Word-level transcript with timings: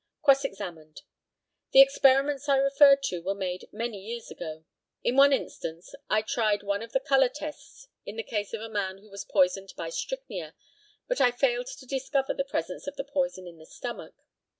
Cross 0.23 0.43
examined. 0.45 1.03
The 1.73 1.81
experiments 1.81 2.49
I 2.49 2.55
refer 2.57 2.95
to 3.03 3.21
were 3.21 3.35
made 3.35 3.69
many 3.71 3.99
years 4.03 4.31
ago. 4.31 4.65
In 5.03 5.15
one 5.15 5.31
instance 5.31 5.93
I 6.09 6.23
tried 6.23 6.63
one 6.63 6.81
of 6.81 6.91
the 6.91 6.99
colour 6.99 7.29
tests 7.29 7.87
in 8.03 8.15
the 8.15 8.23
case 8.23 8.51
of 8.51 8.61
a 8.61 8.67
man 8.67 8.97
who 8.97 9.11
was 9.11 9.25
poisoned 9.25 9.73
by 9.77 9.89
strychnia, 9.91 10.55
but 11.07 11.21
I 11.21 11.29
failed 11.29 11.67
to 11.67 11.85
discover 11.85 12.33
the 12.33 12.43
presence 12.43 12.87
of 12.87 12.95
the 12.95 13.03
poison 13.03 13.45
in 13.45 13.59
the 13.59 13.65
stomach. 13.67 14.15